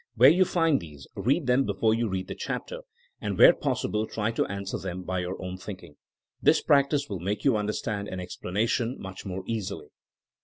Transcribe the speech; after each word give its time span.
Where 0.15 0.31
you 0.31 0.45
find 0.45 0.79
these, 0.81 1.05
read 1.15 1.45
them 1.45 1.63
before 1.63 1.93
you 1.93 2.09
read 2.09 2.27
the 2.27 2.33
chapter, 2.33 2.79
and 3.21 3.37
where 3.37 3.53
possible 3.53 4.07
try 4.07 4.31
to 4.31 4.47
answer 4.47 4.79
them 4.79 5.03
by 5.03 5.19
your 5.19 5.39
own 5.39 5.57
thinking. 5.59 5.95
This 6.41 6.59
practice 6.59 7.07
will 7.07 7.19
make 7.19 7.45
you 7.45 7.55
understand 7.55 8.07
an 8.07 8.19
explanation 8.19 8.97
much 8.99 9.27
more 9.27 9.43
easily. 9.45 9.89